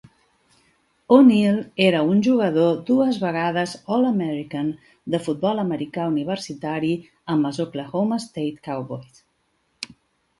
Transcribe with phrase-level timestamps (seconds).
[1.15, 1.57] O'Neal
[1.87, 4.71] era un jugador dues vegades All-American
[5.15, 6.89] de futbol americà universitari
[7.35, 9.23] amb els Oklahoma State Cowboys.